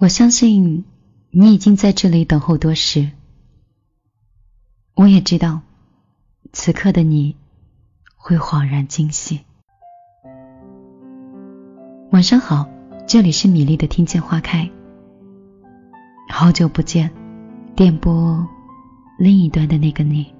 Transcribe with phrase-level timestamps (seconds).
[0.00, 0.86] 我相信
[1.30, 3.10] 你已经在这里等候多时。
[4.94, 5.60] 我也知道，
[6.54, 7.36] 此刻的你
[8.16, 9.40] 会恍然惊喜。
[12.12, 12.66] 晚上好，
[13.06, 14.70] 这里是米粒的听见花开。
[16.30, 17.10] 好久不见，
[17.76, 18.48] 电波
[19.18, 20.32] 另一端的那个你。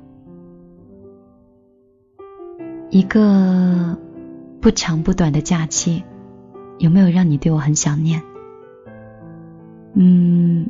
[2.89, 3.99] 一个
[4.63, 6.03] 不长不短的假期，
[6.79, 8.23] 有没有让你对我很想念？
[9.95, 10.69] 嗯，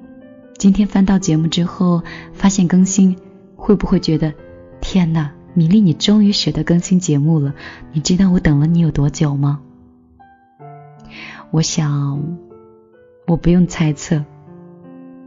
[0.58, 3.16] 今天翻到节目之后，发现更新，
[3.54, 4.32] 会不会觉得
[4.80, 7.54] 天呐，米粒你终于舍得更新节目了？
[7.92, 9.60] 你知道我等了你有多久吗？
[11.50, 12.38] 我想，
[13.26, 14.24] 我不用猜测，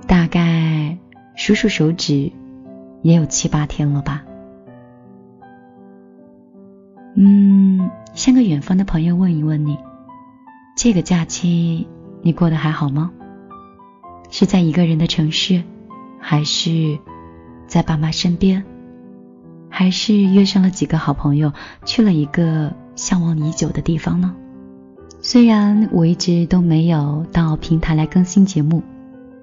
[0.07, 0.97] 大概
[1.35, 2.31] 数数手指，
[3.01, 4.23] 也有七八天了吧。
[7.15, 9.77] 嗯，像个远方的朋友问一问你，
[10.75, 11.87] 这个假期
[12.23, 13.11] 你过得还好吗？
[14.35, 15.61] 是在一个人的城市，
[16.19, 16.97] 还是
[17.67, 18.65] 在爸妈身边，
[19.69, 21.53] 还是约上了几个好朋友
[21.85, 24.33] 去了一个向往已久的地方呢？
[25.21, 28.81] 虽然我一直都没有到平台来更新节目，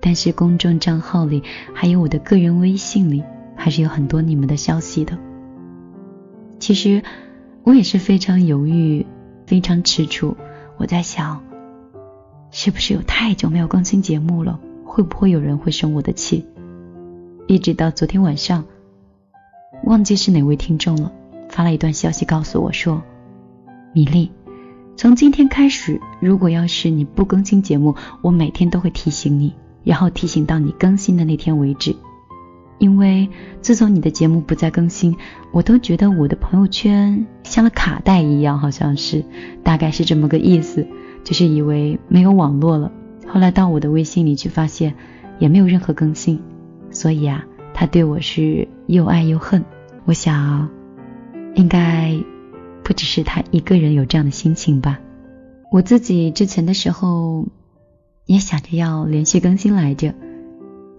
[0.00, 3.22] 但是公众账号里还有我的个人微信里，
[3.54, 5.16] 还是有很多你们的消息的。
[6.58, 7.00] 其实
[7.62, 9.06] 我也是非常犹豫，
[9.46, 10.34] 非常踟蹰。
[10.78, 11.44] 我在想，
[12.50, 14.58] 是不是有太久没有更新节目了？
[14.90, 16.44] 会不会有人会生我的气？
[17.46, 18.64] 一直到昨天晚上，
[19.84, 21.12] 忘记是哪位听众了，
[21.48, 23.00] 发了一段消息告诉我说
[23.94, 24.32] ：“米粒，
[24.96, 31.94] 从今天开始，如果要是你不更新节目，我每天都会提醒你，然后提醒到你更新的那天为止。
[32.78, 33.28] 因为
[33.60, 35.16] 自从你的节目不再更新，
[35.52, 39.24] 我都觉得我的朋友圈像了卡带一样，好像是，
[39.62, 40.84] 大概是这么个意思，
[41.22, 42.90] 就是以为没有网络了。”
[43.32, 44.94] 后来到我的微信里去，发现
[45.38, 46.40] 也没有任何更新，
[46.90, 49.64] 所以啊，他对我是又爱又恨。
[50.04, 50.68] 我想，
[51.54, 52.18] 应该
[52.82, 54.98] 不只是他一个人有这样的心情吧。
[55.70, 57.46] 我自己之前的时候
[58.26, 60.12] 也想着要连续更新来着，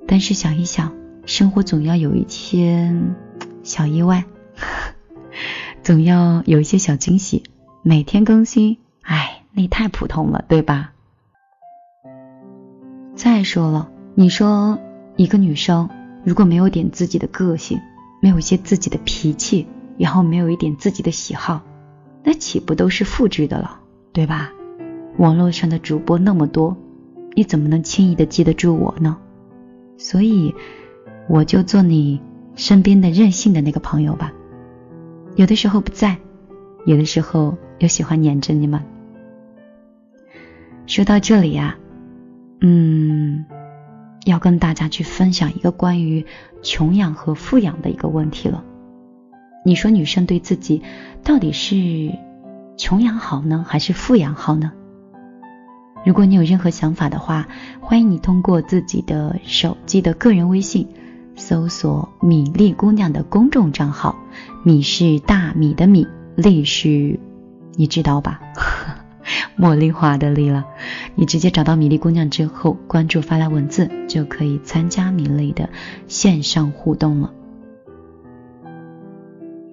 [0.07, 0.93] 但是想一想，
[1.25, 2.95] 生活总要有一些
[3.63, 4.23] 小意外，
[5.83, 7.43] 总要有一些小惊喜。
[7.83, 10.93] 每天更新，哎，那太普通了，对吧？
[13.13, 14.79] 再说了，你说
[15.15, 15.89] 一个女生
[16.23, 17.79] 如果没有点自己的个性，
[18.21, 19.67] 没有一些自己的脾气，
[19.97, 21.61] 然后没有一点自己的喜好，
[22.23, 23.79] 那岂不都是复制的了，
[24.11, 24.51] 对吧？
[25.17, 26.75] 网络上的主播那么多，
[27.35, 29.17] 你怎么能轻易的记得住我呢？
[29.97, 30.55] 所以
[31.27, 32.19] 我就做你
[32.55, 34.31] 身边的任性的那个朋友吧，
[35.35, 36.17] 有的时候不在，
[36.85, 38.81] 有的时候又喜欢黏着你们。
[40.87, 41.77] 说到这里呀。
[42.61, 43.45] 嗯，
[44.25, 46.25] 要跟大家去分享一个关于
[46.61, 48.63] 穷养和富养的一个问题了。
[49.65, 50.81] 你说女生对自己
[51.23, 52.11] 到底是
[52.77, 54.71] 穷养好呢，还是富养好呢？
[56.03, 57.47] 如果你有任何想法的话，
[57.79, 60.87] 欢迎你通过自己的手机的个人微信
[61.35, 64.15] 搜索“米粒姑娘”的公众账号，
[64.63, 67.19] 米是大米的米，粒是，
[67.75, 68.39] 你知道吧？
[69.57, 70.65] 茉莉花的莉了，
[71.15, 75.69] 你直接找到米粒姑娘之后，关注发来文字，就可以参加米粒的
[76.07, 77.31] 线上互动了。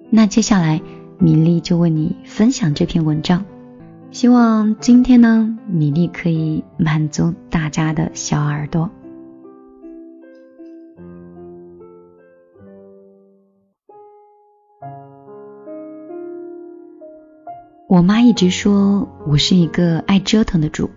[0.09, 0.81] 那接下来
[1.17, 3.45] 米粒就为你分享这篇文章，
[4.11, 8.89] 希望今天呢，米粒可以满足大家的小耳朵。
[17.89, 20.91] 我妈一直说我是一个爱折腾的主，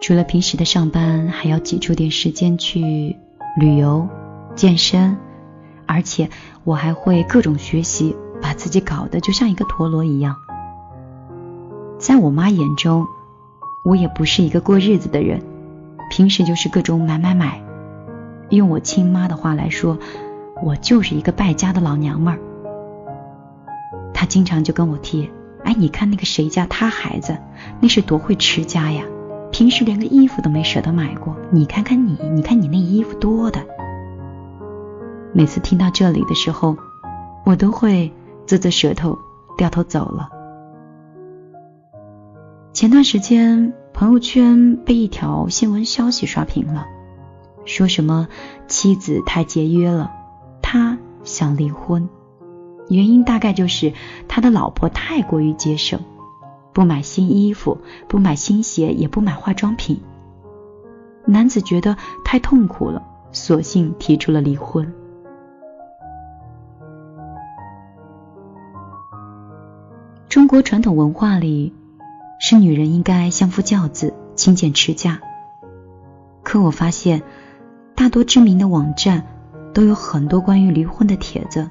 [0.00, 3.16] 除了平时的上班，还要挤出点时间去
[3.58, 4.06] 旅游、
[4.54, 5.16] 健身，
[5.86, 6.30] 而且
[6.62, 10.36] 我还会各种学习，把自己搞得就像一个陀螺一样。
[11.98, 13.04] 在我妈眼中，
[13.84, 15.42] 我也不是一个过日子的人，
[16.12, 17.60] 平时就是各种买买买。
[18.50, 19.98] 用我亲妈的话来说，
[20.62, 22.38] 我就是一个败家的老娘们儿。
[24.12, 25.28] 她经常就跟我提。
[25.64, 27.38] 哎，你看那个谁家他孩子，
[27.80, 29.04] 那是多会持家呀！
[29.50, 31.36] 平时连个衣服都没舍得买过。
[31.50, 33.64] 你看看你，你看你那衣服多的。
[35.32, 36.76] 每次听到这里的时候，
[37.44, 38.12] 我都会
[38.46, 39.18] 啧啧舌头，
[39.56, 40.28] 掉头走了。
[42.72, 46.86] 前段时间朋友圈被一条新闻消息刷屏了，
[47.64, 48.28] 说什么
[48.66, 50.10] 妻子太节约了，
[50.60, 52.08] 他想离婚。
[52.88, 53.92] 原因大概就是
[54.28, 56.00] 他的老婆太过于节省，
[56.72, 57.78] 不买新衣服，
[58.08, 60.00] 不买新鞋，也不买化妆品。
[61.24, 63.02] 男子觉得太痛苦了，
[63.32, 64.92] 索性提出了离婚。
[70.28, 71.72] 中国传统文化里，
[72.40, 75.20] 是女人应该相夫教子、勤俭持家。
[76.42, 77.22] 可我发现，
[77.94, 79.24] 大多知名的网站
[79.72, 81.70] 都有很多关于离婚的帖子，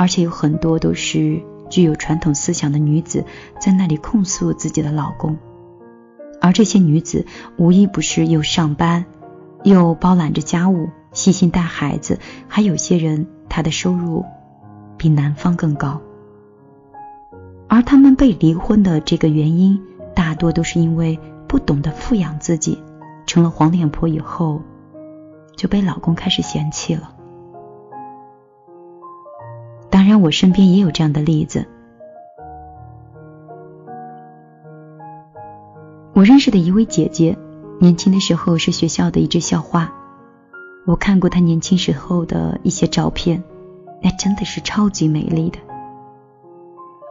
[0.00, 3.22] 而且有很多都是具有传统思想的女子
[3.60, 5.36] 在那里控诉自己的老公。
[6.40, 7.26] 而这些女子
[7.58, 9.04] 无一不是又上班，
[9.62, 12.18] 又包揽着家务，细心带孩子，
[12.48, 14.24] 还有些人她的收入
[14.96, 16.00] 比男方更高。
[17.68, 19.82] 而他们被离婚的这个原因，
[20.14, 22.82] 大多都是因为不懂得富养自己，
[23.26, 24.62] 成了黄脸婆以后，
[25.56, 27.16] 就被老公开始嫌弃了。
[30.00, 31.66] 当然，我身边也有这样的例子。
[36.14, 37.36] 我认识的一位姐姐，
[37.78, 39.92] 年轻的时候是学校的一只校花。
[40.86, 43.44] 我看过她年轻时候的一些照片，
[44.02, 45.58] 那真的是超级美丽的。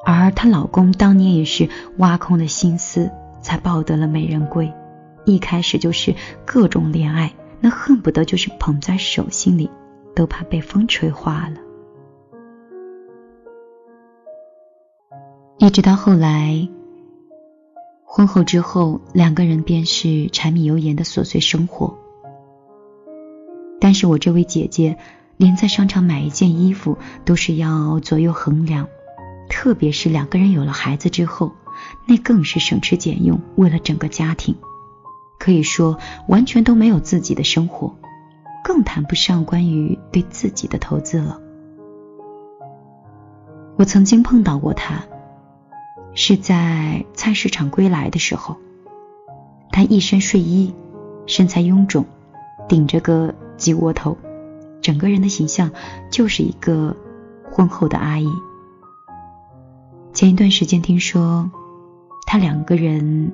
[0.04, 1.70] 而她老公当年也是
[2.00, 4.74] 挖空了心思才抱得了美人归，
[5.26, 9.70] 一开始就是各种恋爱，那恨不得就是捧在手心里，
[10.16, 11.69] 都怕被风吹化了。
[15.62, 16.70] 一直到后来。
[18.06, 21.98] 婚后之后，两个人便是柴米油盐的琐碎生活。
[23.82, 24.98] 但是我这位姐姐，
[25.36, 28.88] 连在商场买一件衣服都是要左右衡量，
[29.50, 31.52] 特别是两个人有了孩子之后，
[32.08, 34.56] 那更是省吃俭用，为了整个家庭，
[35.40, 37.94] 可以说完全都没有自己的生活，
[38.64, 41.38] 更谈不上关于对自己的投资了。
[43.76, 45.04] 我曾经碰到过她。
[46.21, 48.57] 是在菜市场归来的时候，
[49.71, 50.75] 她一身睡衣，
[51.27, 52.06] 身材臃肿，
[52.68, 54.18] 顶着个鸡窝头，
[54.81, 55.71] 整个人的形象
[56.12, 56.94] 就是一个
[57.50, 58.27] 婚后的阿姨。
[60.12, 61.50] 前一段时间听说，
[62.27, 63.31] 她两个人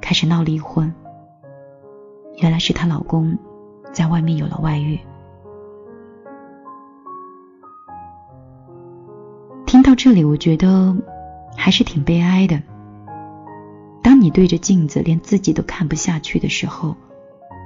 [0.00, 0.92] 开始闹离婚，
[2.38, 3.38] 原来是她老公
[3.92, 4.98] 在外面有了外遇。
[9.66, 10.96] 听到这里，我觉得。
[11.56, 12.62] 还是挺悲哀的。
[14.02, 16.96] 当你对着镜子连自己都看不下去的时候，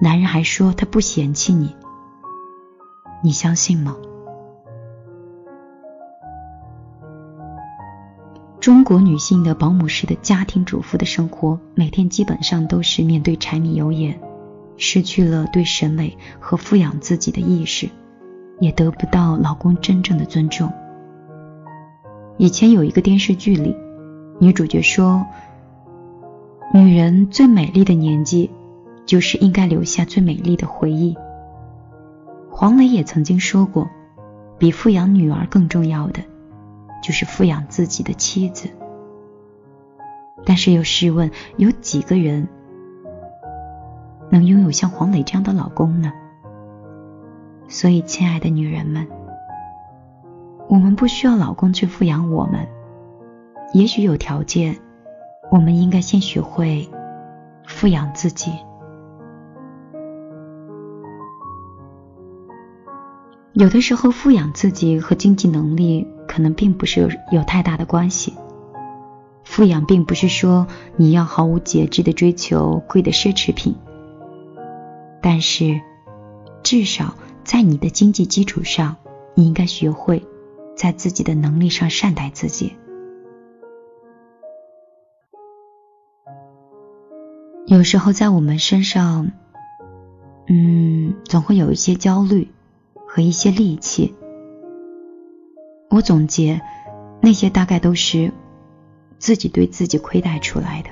[0.00, 1.74] 男人还说他不嫌弃你，
[3.22, 3.96] 你相信吗？
[8.60, 14.20] 中国女性的保姆式的家庭主妇的生活，每天基本上都是面对柴米油盐，
[14.76, 17.88] 失去了对审美和富养自己的意识，
[18.58, 20.72] 也得不到老公真正的尊重。
[22.38, 23.74] 以前有一个电视剧里，
[24.38, 25.26] 女主角说
[26.74, 28.50] ：“女人最美丽的年纪，
[29.06, 31.16] 就是应该留下最美丽的回忆。”
[32.52, 33.88] 黄磊也曾经说过
[34.58, 36.20] ：“比富养女儿更重要的，
[37.02, 38.68] 就是富养自己的妻子。”
[40.44, 42.46] 但是又试问，有几个人
[44.30, 46.12] 能拥有像黄磊这样的老公呢？
[47.66, 49.06] 所以，亲爱的女人们。
[50.68, 52.66] 我们不需要老公去富养我们，
[53.72, 54.78] 也许有条件，
[55.50, 56.88] 我们应该先学会
[57.66, 58.50] 富养自己。
[63.52, 68.34] 有的时候，富养自己和经济能力可能并不是有太大的关系。
[69.44, 73.74] 富养并不是说你要毫无节制的追求贵的奢侈品，
[75.22, 75.81] 但是
[76.62, 77.14] 至少
[77.44, 78.96] 在你的经济基础上，
[79.34, 80.26] 你应该学会。
[80.76, 82.76] 在自己的能力上善待自己。
[87.66, 89.32] 有时候在我们身上，
[90.46, 92.48] 嗯，总会有一些焦虑
[93.08, 94.14] 和一些戾气。
[95.90, 96.60] 我总结，
[97.20, 98.32] 那些大概都是
[99.18, 100.90] 自己对自己亏待出来的。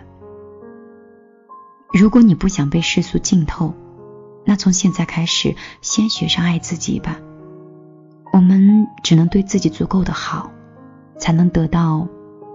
[1.92, 3.72] 如果你不想被世俗浸透，
[4.44, 7.20] 那从现在开始，先学上爱自己吧。
[8.34, 10.50] 我们只能对自己足够的好，
[11.18, 12.08] 才能得到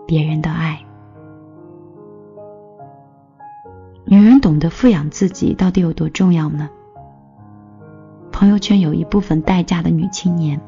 [0.06, 0.78] 别人的爱。
[4.04, 6.70] 女人懂得富养自己到底有多重要呢？
[8.30, 10.60] 朋友圈有一部分待嫁的女青年，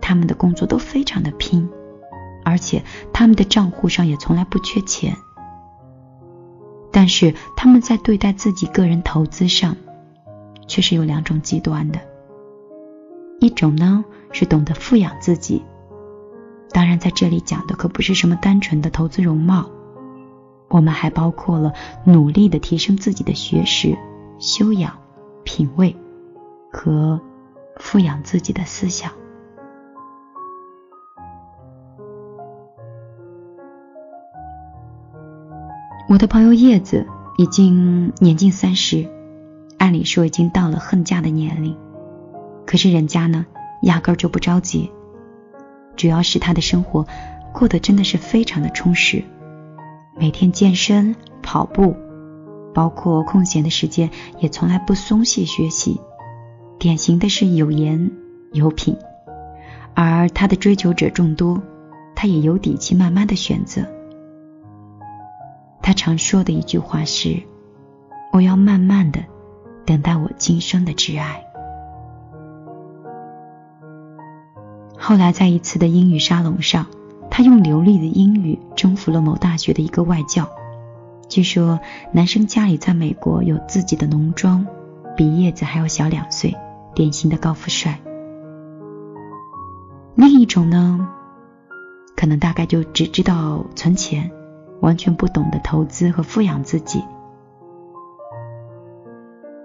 [0.00, 1.68] 她们的工作都非常的拼，
[2.42, 2.82] 而且
[3.12, 5.14] 她们的账户上也从来不缺钱。
[6.90, 9.76] 但是她们在对待自己个人投资上，
[10.66, 12.00] 却是有两种极端的。
[13.40, 15.64] 一种呢是懂得富养自己，
[16.70, 19.70] 当然在这里讲的可不是什么单纯的投资容貌，
[20.68, 21.72] 我们还包括了
[22.04, 23.96] 努力的提升自己的学识、
[24.38, 24.98] 修养、
[25.42, 25.96] 品味
[26.70, 27.18] 和
[27.78, 29.10] 富养自己的思想。
[36.08, 37.06] 我的朋友叶子
[37.38, 39.08] 已经年近三十，
[39.78, 41.76] 按理说已经到了恨嫁的年龄，
[42.66, 43.46] 可是人家呢，
[43.82, 44.90] 压根儿就不着急。
[45.96, 47.06] 主要是他的生活
[47.52, 49.24] 过得真的是非常的充实，
[50.16, 51.94] 每天健身、跑步。
[52.72, 56.00] 包括空闲的时间，也从来不松懈学习，
[56.78, 58.12] 典型的是有颜
[58.52, 58.96] 有品。
[59.94, 61.60] 而他的追求者众多，
[62.14, 63.82] 他也有底气慢慢的选择。
[65.82, 67.42] 他常说的一句话是
[68.32, 69.18] ：“我要慢慢的
[69.84, 71.42] 等待我今生的挚爱。”
[75.10, 76.86] 后来在一次的英语沙龙上，
[77.32, 80.48] 他用流利的英语征服了某大学的一个外教。
[81.28, 81.80] 据说
[82.12, 84.64] 男生家里在美国有自己的农庄，
[85.16, 86.56] 比叶子还要小两岁，
[86.94, 87.98] 典型的高富帅。
[90.14, 91.08] 另一种呢，
[92.16, 94.30] 可能大概就只知道存钱，
[94.78, 97.02] 完全不懂得投资和富养自己。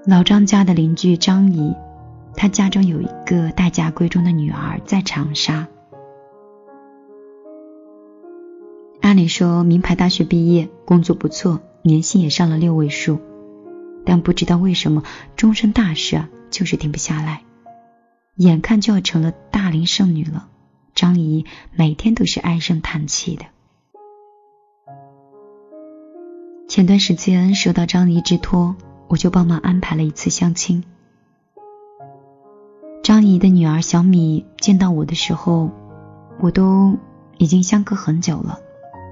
[0.08, 1.76] 老张家的邻居张姨，
[2.38, 5.68] 他家中有一个待嫁闺中的女儿在长沙。
[9.02, 13.20] 按理说，名牌大学毕业，工作不错，年薪也上了六位数，
[14.06, 15.04] 但不知道为什么，
[15.36, 17.44] 终身大事啊，就是停不下来。
[18.36, 20.48] 眼看就要成了大龄剩女了，
[20.94, 23.46] 张姨每天都是唉声叹气的。
[26.68, 28.76] 前段时间收到张姨之托，
[29.08, 30.84] 我就帮忙安排了一次相亲。
[33.06, 35.70] 张姨的女儿小米见到我的时候，
[36.40, 36.98] 我都
[37.38, 38.58] 已经相隔很久了。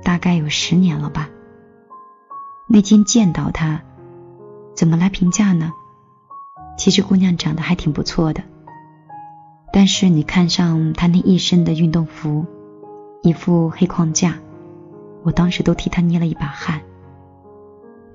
[0.04, 1.30] 大概有十年了吧。
[2.66, 3.84] 那天见到她，
[4.74, 5.74] 怎么来评价呢？
[6.76, 8.42] 其实姑娘长得还挺不错的，
[9.72, 12.48] 但是你看上她那一身的运动服，
[13.22, 14.40] 一副黑框架，
[15.22, 16.82] 我当时都替她捏了一把汗。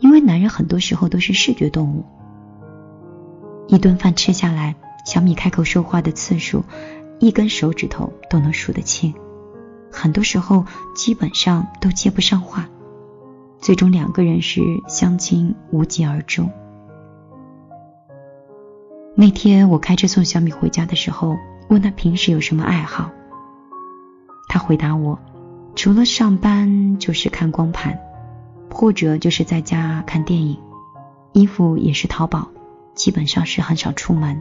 [0.00, 2.04] 因为男人很多时候都是视觉动物。
[3.68, 6.64] 一顿饭吃下来，小米开口说话的次数，
[7.18, 9.14] 一根手指头都能数得清。
[9.90, 10.64] 很多时候
[10.94, 12.68] 基本上都接不上话，
[13.58, 16.50] 最终两个人是相亲无疾而终。
[19.14, 21.36] 那天我开车送小米回家的时候，
[21.68, 23.10] 问他平时有什么爱好，
[24.48, 25.18] 他回答我，
[25.74, 27.98] 除了上班就是看光盘，
[28.70, 30.56] 或者就是在家看电影，
[31.32, 32.48] 衣服也是淘宝，
[32.94, 34.40] 基本上是很少出门。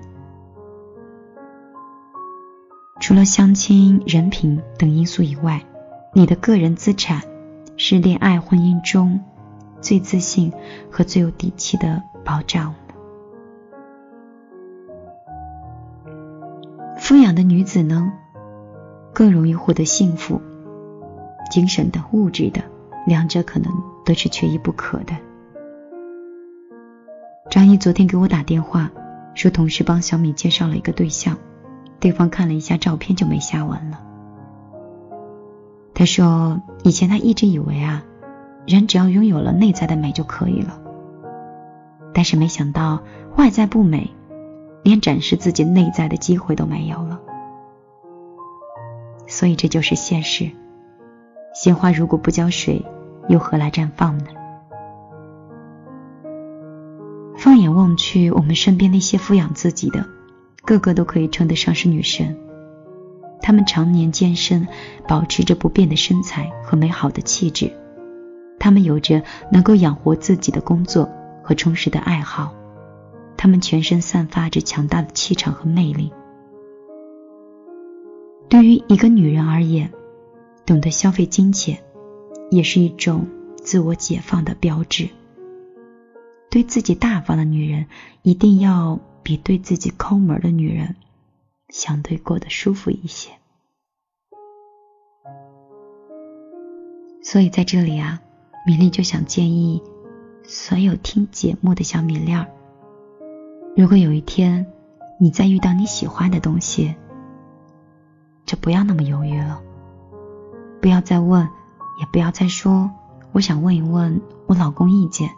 [3.00, 5.64] 除了相亲、人品等因素以外，
[6.14, 7.22] 你的个人资产
[7.78, 9.20] 是恋爱婚姻中
[9.80, 10.52] 最自信
[10.92, 12.74] 和最有底气的保障。
[17.00, 18.12] 富养的女子呢，
[19.14, 20.42] 更容易获得幸福，
[21.50, 22.62] 精神的、物质的，
[23.06, 23.72] 两者可能
[24.04, 25.16] 都是缺一不可的。
[27.50, 28.92] 张毅昨天给我打电话，
[29.34, 31.38] 说同事帮小米介绍了一个对象。
[32.00, 34.02] 对方看了一下照片就没下文了。
[35.94, 38.04] 他说：“以前他一直以为啊，
[38.68, 40.80] 人只要拥有了内在的美就可以了，
[42.14, 43.02] 但是没想到
[43.36, 44.12] 外在不美，
[44.84, 47.20] 连展示自己内在的机会都没有了。
[49.26, 50.52] 所以这就是现实。
[51.56, 52.86] 鲜花如果不浇水，
[53.28, 54.26] 又何来绽放呢？
[57.36, 60.06] 放眼望去，我们身边那些富养自己的。”
[60.68, 62.38] 个个都可以称得上是女神，
[63.42, 64.68] 她们常年健身，
[65.08, 67.72] 保持着不变的身材和美好的气质。
[68.60, 71.10] 她们有着能够养活自己的工作
[71.42, 72.54] 和充实的爱好，
[73.38, 76.12] 她们全身散发着强大的气场和魅力。
[78.50, 79.90] 对于一个女人而言，
[80.66, 81.80] 懂得消费金钱，
[82.52, 85.08] 也是一种自我解放的标志。
[86.50, 87.86] 对自己大方的女人，
[88.22, 89.00] 一定要。
[89.28, 90.96] 比对自己抠门的女人
[91.68, 93.32] 相对过得舒服一些，
[97.22, 98.22] 所以在这里啊，
[98.66, 99.84] 米粒就想建议
[100.46, 102.48] 所有听节目的小米粒儿，
[103.76, 104.66] 如果有一天
[105.20, 106.96] 你再遇到你喜欢的东西，
[108.46, 109.62] 就不要那么犹豫了，
[110.82, 111.44] 不要再问，
[112.00, 112.90] 也不要再说
[113.34, 115.30] 我想问一问我老公意见，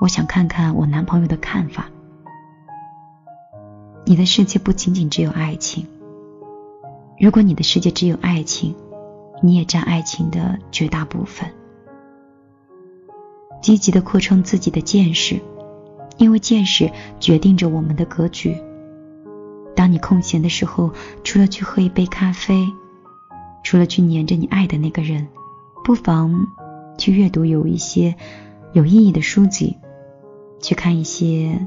[0.00, 1.90] 我想看看我男朋友的看法。
[4.08, 5.84] 你的世界不仅仅只有爱情。
[7.18, 8.72] 如果你的世界只有爱情，
[9.42, 11.50] 你也占爱情的绝大部分。
[13.60, 15.40] 积极的扩充自己的见识，
[16.18, 18.56] 因为见识决定着我们的格局。
[19.74, 20.92] 当你空闲的时候，
[21.24, 22.64] 除了去喝一杯咖啡，
[23.64, 25.26] 除了去黏着你爱的那个人，
[25.82, 26.46] 不妨
[26.96, 28.14] 去阅读有一些
[28.72, 29.76] 有意义的书籍，
[30.60, 31.66] 去看一些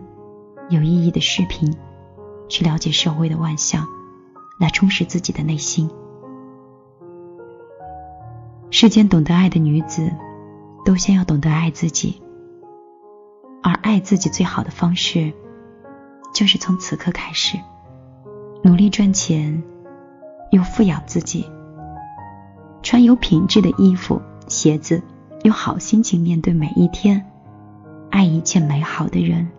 [0.69, 1.75] 有意义的视频，
[2.49, 3.87] 去了解社会的万象，
[4.59, 5.89] 来充实自己的内心。
[8.71, 10.11] 世间懂得爱的女子，
[10.83, 12.21] 都先要懂得爱自己，
[13.63, 15.31] 而爱自己最好的方式，
[16.33, 17.57] 就是从此刻开始。
[18.61, 19.63] 努力赚钱，
[20.51, 21.49] 又富养自己，
[22.83, 25.01] 穿有品质的衣服、鞋子，
[25.43, 27.25] 用好心情面对每一天，
[28.11, 29.49] 爱一切美好的人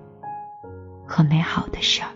[1.07, 2.09] 和美好的事儿。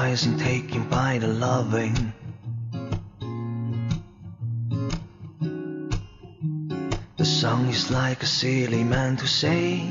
[0.00, 2.12] Sacrifice and taken by the loving.
[7.18, 9.90] The song is like a silly man to say.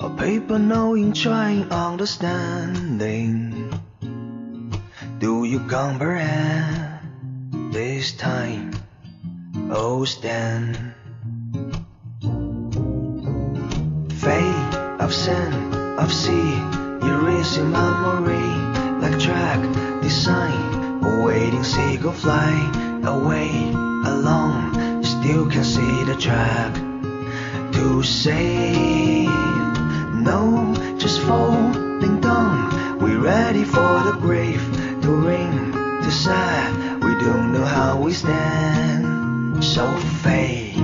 [0.00, 3.70] A paper knowing, trying, understanding.
[5.20, 8.74] Do you comprehend this time?
[9.70, 10.91] Oh, stand.
[15.12, 16.54] Of sand, of sea,
[17.02, 18.50] erasing memory
[19.02, 19.60] like track
[20.00, 21.04] design.
[21.04, 22.54] Awaiting seagull fly
[23.04, 23.72] away
[24.06, 26.72] alone, still can see the track
[27.74, 29.28] to save.
[30.28, 32.98] No, just falling down.
[32.98, 34.64] We're ready for the grave
[35.02, 35.72] to ring,
[36.04, 37.04] to sad.
[37.04, 39.62] We don't know how we stand.
[39.62, 39.84] So
[40.22, 40.78] fate,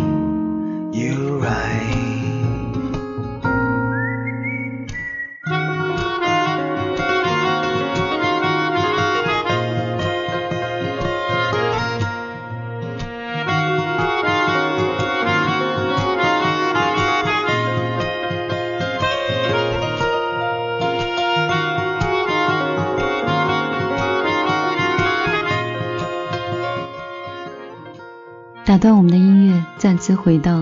[28.79, 30.57] 打断我们的音乐，再次回到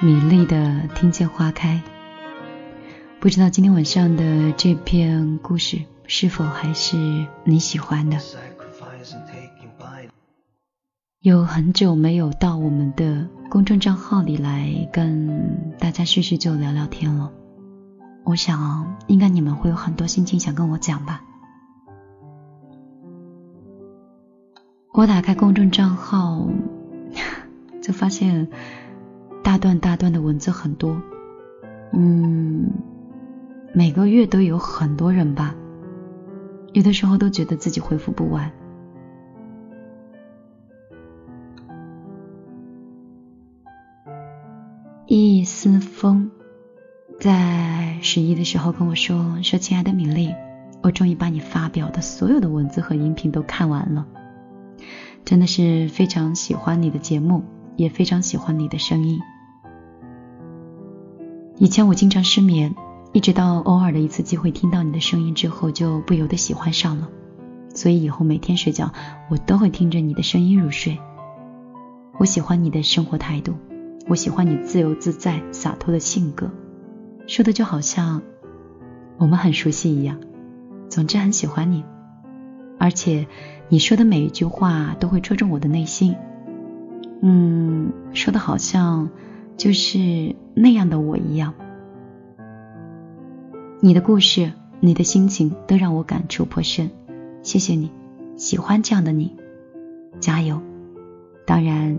[0.00, 0.56] 米粒的
[0.94, 1.82] 《听见花开》。
[3.20, 6.96] 不知道今天晚上的这篇故事是否还是
[7.44, 8.16] 你喜欢的？
[11.20, 17.30] 有很久没有到我们的公众账号里来跟大家叙叙旧、聊聊天了。
[18.24, 21.22] 我想，应该你们会有很多心情想跟我讲吧。
[24.94, 26.48] 我打开公众账号。
[27.88, 28.48] 就发现
[29.42, 31.00] 大段大段的文字很多，
[31.94, 32.70] 嗯，
[33.72, 35.54] 每个月都有很多人吧，
[36.74, 38.52] 有的时候都觉得自己回复不完。
[45.06, 46.30] 一丝风
[47.18, 50.34] 在十一的时候跟我说：“说亲爱的米粒，
[50.82, 54.06] 我终于把你发表的所有的文字和音频都看完了，
[55.24, 57.44] 真的是非常喜欢你的节目。”
[57.78, 59.20] 也非常喜欢你的声音。
[61.56, 62.74] 以前我经常失眠，
[63.12, 67.08] 一直到偶尔的一次机会听到你的声音之后，就不由得喜欢上了。
[67.72, 68.92] 所以以后每天睡觉，
[69.30, 70.98] 我都会听着你的声音入睡。
[72.18, 73.54] 我喜欢你的生活态度，
[74.08, 76.50] 我喜欢你自由自在、洒脱的性格，
[77.28, 78.20] 说的就好像
[79.18, 80.18] 我们很熟悉一样。
[80.88, 81.84] 总之很喜欢你，
[82.76, 83.28] 而且
[83.68, 86.16] 你说的每一句话都会戳中我的内心。
[87.20, 89.10] 嗯，说的好像
[89.56, 91.54] 就是那样的我一样。
[93.80, 96.90] 你的故事，你的心情都让我感触颇深。
[97.42, 97.90] 谢谢你，
[98.36, 99.36] 喜欢这样的你，
[100.20, 100.60] 加油！
[101.46, 101.98] 当然，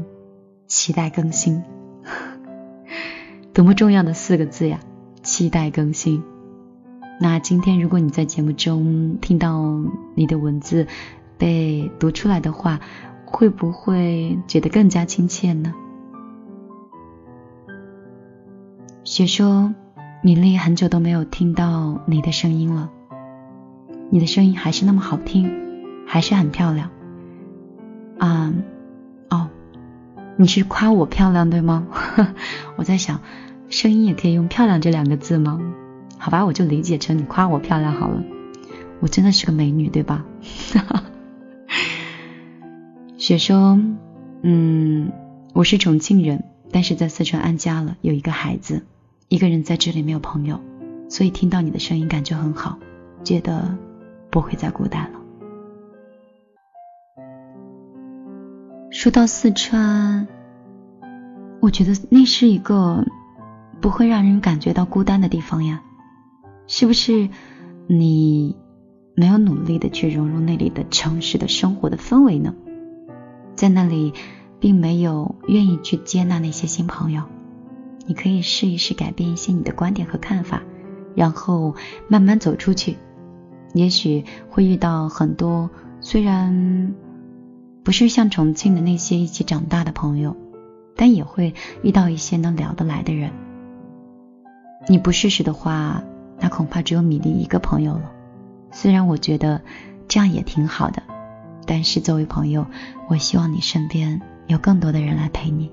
[0.68, 1.64] 期待更新。
[3.54, 4.80] 多么重要的四个字呀！
[5.22, 6.24] 期待更新。
[7.20, 9.84] 那今天如果你在节目中听到
[10.16, 10.88] 你的文字
[11.38, 12.80] 被读出来的话，
[13.32, 15.74] 会不会觉得更加亲切呢？
[19.04, 19.74] 雪说
[20.22, 22.90] ：“米粒很久都没有听到你的声音了，
[24.10, 25.52] 你的声音还是那么好听，
[26.06, 26.90] 还是很漂亮。
[28.18, 28.54] 啊，
[29.30, 29.48] 哦，
[30.36, 31.88] 你是夸我漂亮对吗？
[32.78, 33.22] 我在想，
[33.70, 35.62] 声音也可以用“漂亮”这两个字吗？
[36.18, 38.24] 好吧，我就理解成你夸我漂亮好了。
[39.00, 40.26] 我真的是个美女对吧？
[43.20, 43.78] 雪说，
[44.44, 45.12] 嗯，
[45.54, 48.86] 我是重庆人，但是在四川安家了，有一个孩子，
[49.28, 50.62] 一个人在这里没有朋友，
[51.10, 52.80] 所以听到你的声音感觉很好，
[53.26, 53.78] 觉得
[54.32, 55.20] 不会再孤单了。
[58.90, 60.26] 说到四川，
[61.60, 63.06] 我觉得那是一个
[63.82, 65.84] 不会让人感觉到孤单的地方呀，
[66.68, 67.28] 是不是？
[67.86, 68.56] 你
[69.14, 72.56] 没有努力的去融入那里的城市的生活的氛围呢？
[73.60, 74.14] 在那里，
[74.62, 77.24] 并没有愿意去接纳那些新朋友。
[78.06, 80.62] 你可以试一试改变一些你的观点和看法，
[81.14, 81.76] 然后
[82.08, 82.96] 慢慢走出去，
[83.74, 85.70] 也许会遇到很多
[86.00, 86.96] 虽然。
[87.84, 90.38] 不是像重庆的那些一起长大的朋友，
[90.96, 93.32] 但也会遇到一些能聊得来的人。
[94.88, 96.02] 你不试试的话，
[96.40, 98.12] 那恐怕只有米粒一个朋友了。
[98.72, 99.62] 虽然我觉得
[100.08, 101.02] 这样也挺好的，
[101.72, 102.66] 但是作为朋友，
[103.08, 105.72] 我希望你身边有更多的人来陪你。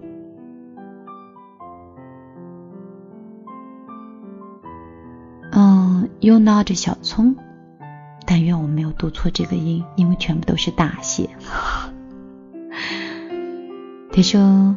[5.52, 7.35] 嗯，又闹着小葱，
[8.26, 11.30] 但愿我没有读错这个音，因为全部都是大写。
[14.12, 14.76] 他说：“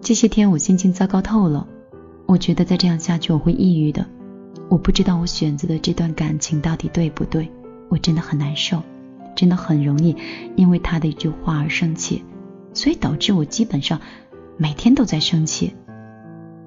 [0.00, 1.66] 这些天我心情糟糕透了，
[2.26, 4.06] 我觉得再这样下去我会抑郁的。
[4.68, 7.50] 我不知道我选择的这段感情到底对不对，
[7.88, 8.80] 我真的很难受，
[9.34, 10.16] 真的很容易
[10.56, 12.24] 因为他的一句话而生气，
[12.74, 14.00] 所以导致我基本上
[14.56, 15.74] 每天都在生气。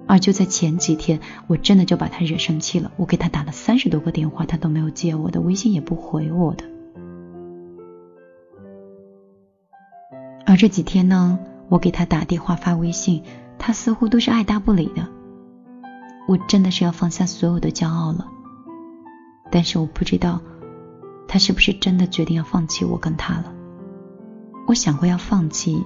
[0.08, 6.64] 而就在前几天，我真的就把他惹生气了，我给他打了三十多个电话，他都没有接我的微信，也不回我的。
[10.46, 13.24] 而这几天呢？”我给他打电话发微信，
[13.58, 15.08] 他似乎都是爱答不理的。
[16.28, 18.28] 我真的是要放下所有的骄傲了，
[19.50, 20.40] 但是我不知道
[21.28, 23.54] 他是不是真的决定要放弃我跟他了。
[24.68, 25.84] 我想过要放弃，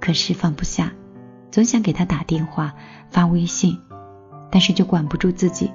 [0.00, 0.92] 可是放不下，
[1.50, 2.74] 总想给他打电话
[3.10, 3.78] 发微信，
[4.50, 5.70] 但是就管不住自己。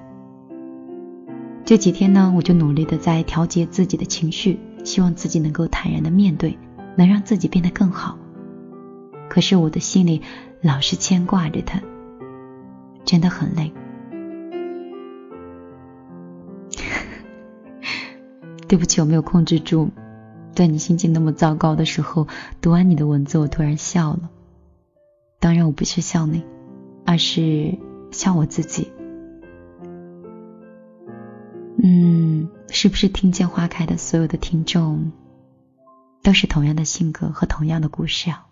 [1.64, 6.58] 这几天呢，我就努力的在调节自己的情绪，希望自己能够坦然的面对，
[6.96, 8.18] 能让自己变得更好。
[9.28, 10.22] 可是我的心里
[10.62, 11.82] 老是牵挂着他，
[13.04, 13.74] 真的很累。
[18.68, 19.90] 对不起，我没有控制住，
[20.54, 22.28] 在你心情那么糟糕的时候，
[22.62, 24.30] 读完你的文字，我突然笑了。
[25.40, 26.44] 当然，我不是笑你，
[27.06, 27.78] 而是
[28.12, 28.92] 笑我自己。
[31.84, 35.12] 嗯，是不是听见花开的所有的听众，
[36.24, 38.48] 都是同样的性格和同样的故事啊？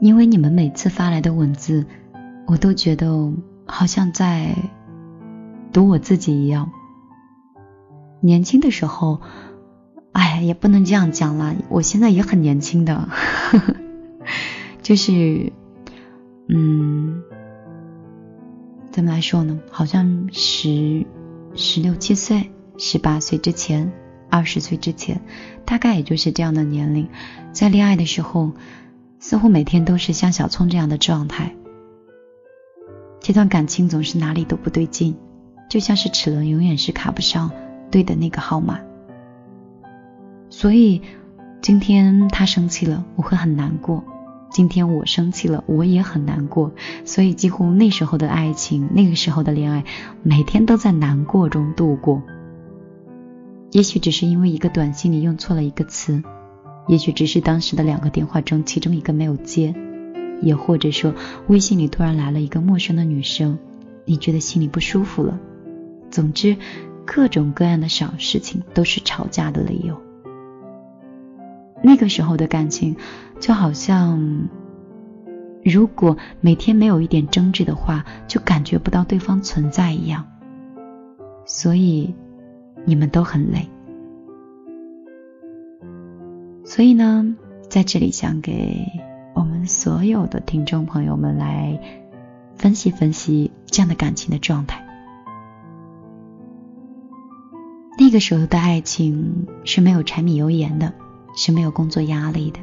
[0.00, 1.86] 因为你们每次发来的文字，
[2.46, 3.32] 我都觉得
[3.64, 4.54] 好像在
[5.72, 6.70] 读我自己一样。
[8.24, 9.20] 年轻的时候，
[10.12, 13.08] 哎，也不能这样讲啦，我现在也很年轻的，
[14.82, 15.52] 就是，
[16.48, 17.22] 嗯，
[18.90, 19.60] 怎么来说呢？
[19.70, 21.04] 好像十
[21.54, 23.92] 十六七岁、十八岁之前、
[24.30, 25.20] 二十岁之前，
[25.64, 27.08] 大概也就是这样的年龄，
[27.52, 28.52] 在恋爱的时候。
[29.20, 31.54] 似乎每天都是像小聪这样的状态，
[33.22, 35.16] 这段感情总是哪里都不对劲，
[35.70, 37.50] 就像是齿轮永远是卡不上
[37.94, 38.80] 对的那个号码。
[40.50, 41.00] 所以
[41.62, 44.02] 今天他生气了，我会很难过；
[44.50, 46.72] 今天我生气了，我也很难过。
[47.04, 49.84] 所以几乎那时候的爱情，那个时候的恋爱，
[50.24, 52.20] 每天都在难过中度过。
[53.70, 56.20] 也许只是因为一个短信里用错了一个词。
[56.88, 59.72] 也许只是当时的两个电话中，其中一个没有接，
[60.42, 61.14] 也或者说
[61.46, 63.56] 微信里突然来了一个陌生的女生，
[64.04, 65.38] 你觉得心里不舒服了。
[66.10, 66.56] 总之，
[67.04, 70.00] 各种各样的小事情都是吵架的理由。
[71.82, 72.96] 那个时候的感情，
[73.40, 74.48] 就好像
[75.62, 80.26] 如果每天没有一点争执的话，就感觉不到对方存在一样。
[81.44, 82.14] 所以，
[82.86, 83.68] 你们都很累。
[86.64, 87.36] 所以呢，
[87.68, 88.86] 在这里想给
[89.34, 91.78] 我们所有的听众朋友们来
[92.56, 94.83] 分析分析这样的感情的状态。
[98.14, 100.94] 个时候的爱情是没有柴米油盐的，
[101.36, 102.60] 是没有工作压力的，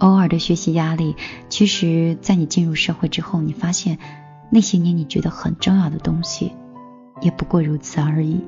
[0.00, 1.16] 偶尔的学习压力，
[1.48, 3.98] 其实，在你进入社会之后，你发现
[4.50, 6.52] 那些年你觉得很重要的东西，
[7.22, 8.42] 也不过如此而已。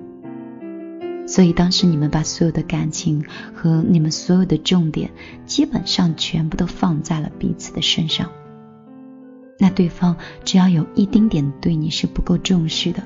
[1.26, 5.10] 所以当时你们把所有的感情和你们所有的重点，
[5.46, 8.30] 基本上全部都放在了彼此的身上。
[9.58, 10.14] 那对方
[10.44, 13.02] 只要有一丁点对你是不够重视的，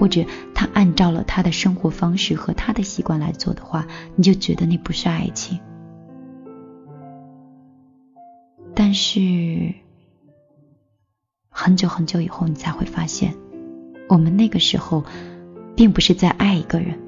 [0.00, 3.86] 或者他按照了他的生活方式和他的习惯来做的话，
[4.16, 5.60] 你就觉得那不是爱情。
[8.74, 9.74] 但是
[11.50, 13.34] 很久很久以后，你才会发现，
[14.08, 15.04] 我们那个时候
[15.76, 16.98] 并不是在爱一个人，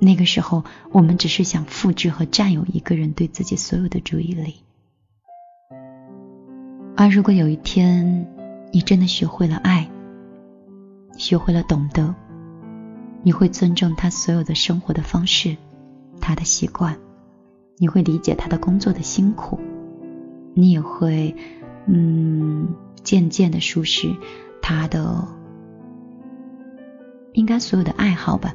[0.00, 4.54] 那个时候我们只是想复制和占有一个人对自己所有的注意力。
[6.96, 8.26] 而如果有一天
[8.72, 9.90] 你真的学会了爱，
[11.24, 12.14] 学会了懂得，
[13.22, 15.56] 你会尊重他所有的生活的方式，
[16.20, 16.98] 他的习惯，
[17.78, 19.58] 你会理解他的工作的辛苦，
[20.52, 21.34] 你也会
[21.86, 22.68] 嗯
[23.02, 24.14] 渐渐的熟识
[24.60, 25.26] 他的
[27.32, 28.54] 应该所有的爱好吧，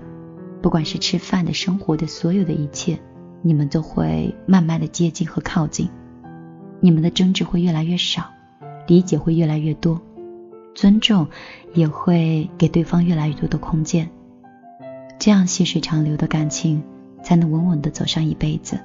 [0.62, 3.00] 不管是吃饭的生活的所有的一切，
[3.42, 5.90] 你们都会慢慢的接近和靠近。
[6.82, 8.30] 你们的争执会越来越少，
[8.86, 10.00] 理解会越来越多，
[10.80, 11.28] 尊重
[11.74, 14.10] 也会给对方越来越多的空间，
[15.20, 16.82] 这样细水长流的感情
[17.22, 18.80] 才能稳稳的走上一辈子。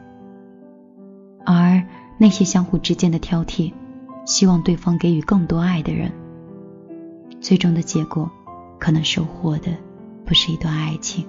[1.46, 1.80] 而
[2.18, 3.72] 那些相互之间的挑剔，
[4.24, 6.10] 希望对方给予更多爱的人，
[7.40, 8.28] 最终的结果
[8.80, 9.70] 可能收获的
[10.24, 11.24] 不是一段爱情，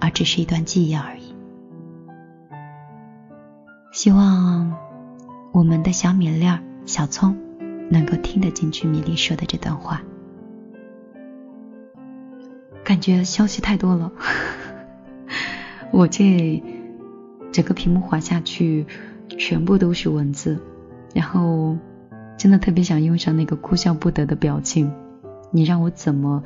[0.00, 1.32] 而只是一段记忆而已。
[3.92, 4.76] 希望。
[5.52, 7.34] 我们的小米粒儿、小葱，
[7.90, 10.02] 能够听得进去米粒说的这段话。
[12.84, 14.12] 感觉消息太多了，
[15.92, 16.62] 我这
[17.52, 18.86] 整个屏幕滑下去，
[19.28, 20.58] 全部都是文字，
[21.14, 21.76] 然后
[22.36, 24.90] 真的特别想用上那个哭笑不得的表情，
[25.50, 26.42] 你让我怎么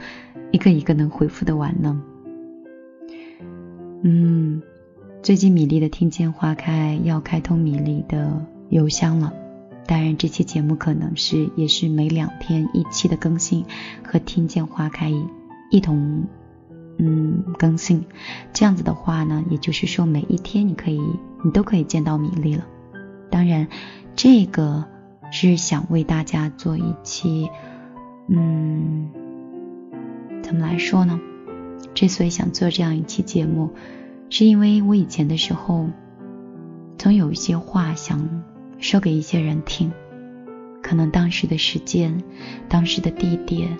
[0.50, 2.02] 一个一个能回复的完呢？
[4.02, 4.62] 嗯，
[5.22, 8.46] 最近米粒的听见花开要开通米粒的。
[8.68, 9.30] 邮箱了，
[9.86, 13.66] 当然这期节目可能是也是每两天一期的更新，
[14.04, 15.12] 和听见花开
[15.70, 16.26] 一同
[16.98, 18.04] 嗯更新，
[18.52, 21.02] 这样子的话呢，也就是说每一天你可以
[21.44, 22.64] 你都可以见到米粒了。
[23.28, 23.66] 当然
[24.14, 24.84] 这个
[25.30, 27.50] 是想为大家做一期
[28.28, 29.10] 嗯
[30.42, 31.20] 怎么来说呢？
[31.92, 33.70] 之所以想做这样一期节目，
[34.30, 35.88] 是因为我以前的时候
[36.96, 38.44] 总有一些话想。
[38.82, 39.92] 说给一些人听，
[40.82, 42.22] 可能当时的时间、
[42.68, 43.78] 当时的地点、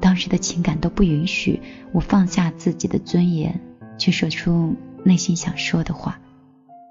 [0.00, 1.60] 当时的情感都不允许
[1.92, 3.60] 我放下自己的尊严
[3.96, 6.20] 去说出内心想说的话，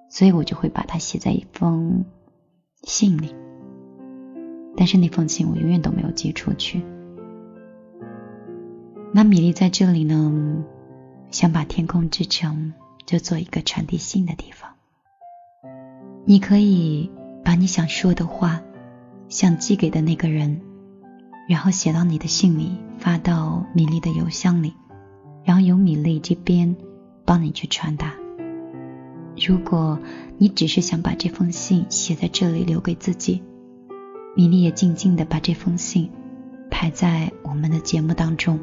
[0.10, 2.06] 所以我就会把它写在一封
[2.84, 3.36] 信里。
[4.78, 6.82] 但是那封信我永远都没有寄出去。
[9.14, 10.64] 那米粒在这里呢，
[11.30, 12.74] 想把天空之城
[13.06, 14.72] 就做一个传递信的地方。
[16.24, 17.10] 你可以
[17.44, 18.62] 把你想说的话，
[19.28, 20.62] 想寄给的那个人，
[21.50, 24.74] 然后写到你的信里，发到米粒的邮箱里，
[25.44, 26.76] 然后由米粒这边
[27.26, 28.14] 帮你去传达。
[29.36, 29.98] 如果
[30.38, 33.42] 你只是想把这封信写在这里留给自己，
[34.36, 36.12] 米粒也静静的把这封信
[36.70, 38.60] 排在我们的节目当中。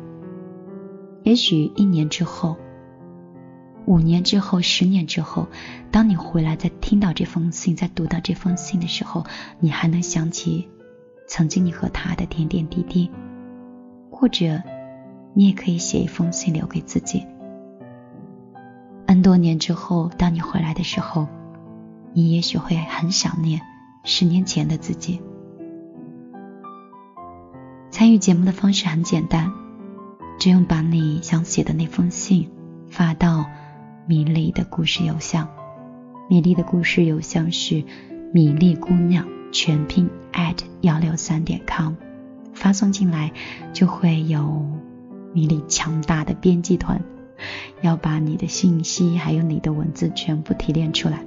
[1.24, 2.56] 也许一年之后。
[3.88, 5.48] 五年之后，十年之后，
[5.90, 9.24] 当你回来再听到这封信，再读到这封信的时候，
[9.60, 10.68] 你还能想起
[11.26, 13.10] 曾经你和他的点点滴滴，
[14.10, 14.62] 或者
[15.32, 17.24] 你也可以写一封信留给自己。
[19.06, 21.26] N 多年之后，当你回来的时候，
[22.12, 23.62] 你也许会很想念
[24.04, 25.22] 十年前的自己。
[27.90, 29.50] 参与节目的方式很简单，
[30.38, 32.50] 只用把你想写的那封信
[32.90, 33.46] 发到。
[34.08, 35.46] 米粒的故事邮箱，
[36.30, 37.84] 米粒的故事邮箱是
[38.32, 41.92] 米粒姑娘全拼 at 幺六三点 com，
[42.54, 43.30] 发送进来
[43.74, 44.64] 就会有
[45.34, 47.04] 米粒强大的编辑团，
[47.82, 51.22] 要把你的信息还有你的文字全部提炼出来。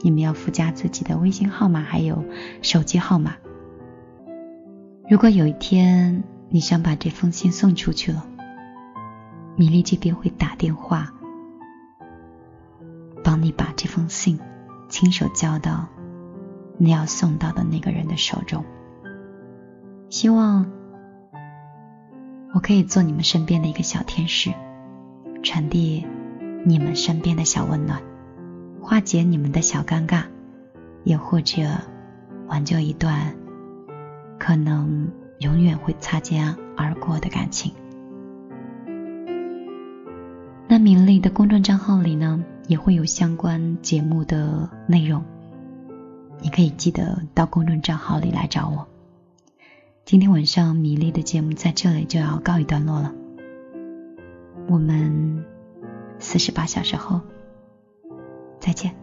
[0.00, 2.24] 你们要附加自己的微信号码还有
[2.62, 3.34] 手机号码。
[5.08, 8.24] 如果有一天你想把这封信送出去了，
[9.56, 11.12] 米粒这边会打电话。
[13.40, 14.38] 你把这封信
[14.88, 15.86] 亲手交到
[16.78, 18.64] 你要送到的那个人的手中。
[20.08, 20.70] 希望
[22.52, 24.52] 我可以做你们身边的一个小天使，
[25.42, 26.04] 传递
[26.64, 28.02] 你们身边的小温暖，
[28.80, 30.24] 化解你们的小尴尬，
[31.04, 31.62] 也或者
[32.48, 33.34] 挽救一段
[34.38, 37.72] 可能永远会擦肩而过的感情。
[40.66, 45.24] 那米粒的公众账号里呢，也会有相关节目的内容，
[46.40, 48.86] 你可以记得到公众账号里来找我。
[50.04, 53.12] 今天晚上米粒的节目在这里就要告一段落了，
[54.68, 55.44] 我们
[56.20, 57.20] 四十八小时后
[58.60, 58.94] 再见，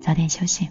[0.00, 0.68] 早点休息。